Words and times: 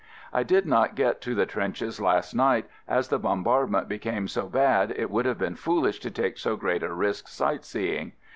I 0.33 0.41
did 0.41 0.65
not 0.65 0.95
get 0.95 1.21
to 1.21 1.35
the 1.35 1.45
trenches 1.45 2.01
last 2.01 2.33
night, 2.33 2.65
as 2.87 3.09
the 3.09 3.19
bombardment 3.19 3.87
became 3.87 4.27
so 4.27 4.47
bad 4.49 4.89
it 4.97 5.11
would 5.11 5.27
have 5.27 5.37
been 5.37 5.53
foolish 5.55 5.99
to 5.99 6.09
take 6.09 6.39
so 6.39 6.55
great 6.55 6.81
a 6.81 6.91
risk 6.91 7.27
sight 7.27 7.63
seeing. 7.63 8.13